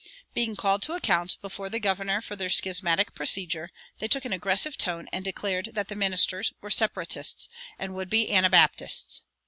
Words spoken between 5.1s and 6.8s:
and declared that the ministers, "were